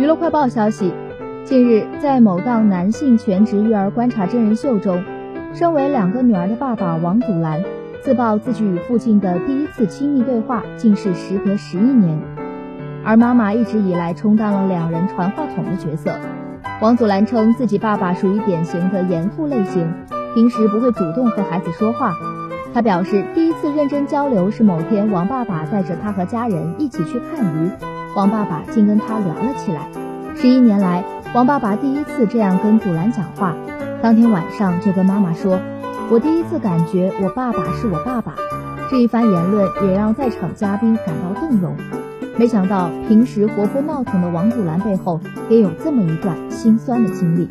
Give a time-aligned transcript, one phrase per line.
[0.00, 0.94] 娱乐快报消息，
[1.44, 5.04] 近日在某档男性全职育儿观察真人秀中，
[5.52, 7.62] 身为两个女儿的爸爸王祖蓝
[8.00, 12.18] 自曝自己与父亲的第一次亲密对话竟是时隔十一年，
[13.04, 16.18] 而妈妈一直以来充当了两人传话筒的角色。
[16.80, 19.86] 王祖蓝称自己爸爸属于典型的严父类型，
[20.34, 22.14] 平时不会主动和孩子说话。
[22.72, 27.70] 他表示，第一次认真交流是某天王爸爸带着他和家人一起去看鱼。
[28.16, 29.88] 王爸爸竟跟他聊了起来。
[30.34, 33.54] 十一年来，王爸爸第一次这样跟祖蓝讲话。
[34.02, 35.60] 当天晚上就跟妈妈说
[36.10, 38.34] ：“我第一次感觉我爸爸是我爸爸。”
[38.90, 41.76] 这一番言论也让在场嘉宾感到动容。
[42.36, 47.48] 没想到，平时活泼闹腾的王祖蓝背后也有这么一段心酸的经历。